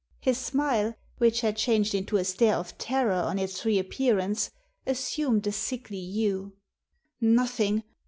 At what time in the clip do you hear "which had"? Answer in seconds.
1.19-1.55